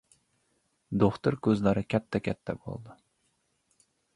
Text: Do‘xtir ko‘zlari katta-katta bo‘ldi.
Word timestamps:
Do‘xtir 1.03 1.37
ko‘zlari 1.49 1.85
katta-katta 1.95 2.57
bo‘ldi. 2.65 2.99